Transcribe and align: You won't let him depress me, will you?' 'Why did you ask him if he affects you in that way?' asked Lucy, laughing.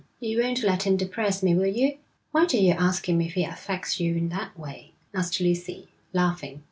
You 0.19 0.41
won't 0.41 0.63
let 0.63 0.81
him 0.87 0.97
depress 0.97 1.43
me, 1.43 1.53
will 1.53 1.67
you?' 1.67 1.99
'Why 2.31 2.47
did 2.47 2.63
you 2.63 2.71
ask 2.71 3.07
him 3.07 3.21
if 3.21 3.33
he 3.35 3.43
affects 3.43 3.99
you 3.99 4.15
in 4.15 4.29
that 4.29 4.57
way?' 4.59 4.93
asked 5.13 5.39
Lucy, 5.39 5.89
laughing. 6.11 6.59